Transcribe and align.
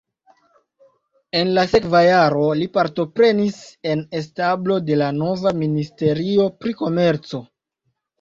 En 1.41 1.49
la 1.57 1.65
sekva 1.73 1.99
jaro 2.05 2.47
li 2.59 2.67
partoprenis 2.77 3.59
en 3.91 4.01
establo 4.21 4.79
de 4.87 4.97
nova 5.19 5.53
ministerio 5.61 6.49
pri 6.65 6.75
komerco. 6.81 7.43